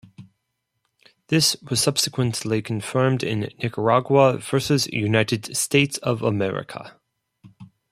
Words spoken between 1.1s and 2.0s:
This was